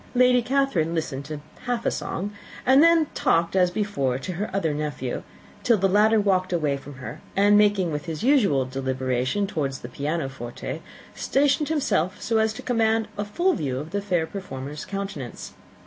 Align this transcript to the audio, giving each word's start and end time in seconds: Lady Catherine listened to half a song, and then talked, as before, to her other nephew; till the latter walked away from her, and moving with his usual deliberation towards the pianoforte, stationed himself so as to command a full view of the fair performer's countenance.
Lady 0.15 0.41
Catherine 0.41 0.95
listened 0.95 1.25
to 1.25 1.41
half 1.65 1.85
a 1.85 1.91
song, 1.91 2.33
and 2.65 2.81
then 2.81 3.05
talked, 3.13 3.55
as 3.55 3.69
before, 3.69 4.17
to 4.17 4.33
her 4.33 4.49
other 4.51 4.73
nephew; 4.73 5.21
till 5.61 5.77
the 5.77 5.87
latter 5.87 6.19
walked 6.19 6.51
away 6.51 6.75
from 6.75 6.95
her, 6.95 7.21
and 7.35 7.55
moving 7.55 7.91
with 7.91 8.05
his 8.05 8.23
usual 8.23 8.65
deliberation 8.65 9.45
towards 9.45 9.77
the 9.81 9.89
pianoforte, 9.89 10.81
stationed 11.13 11.69
himself 11.69 12.19
so 12.19 12.39
as 12.39 12.51
to 12.53 12.63
command 12.63 13.09
a 13.15 13.23
full 13.23 13.53
view 13.53 13.77
of 13.77 13.91
the 13.91 14.01
fair 14.01 14.25
performer's 14.25 14.85
countenance. 14.85 15.53